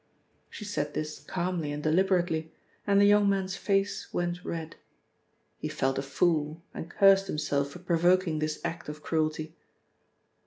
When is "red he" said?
4.43-5.67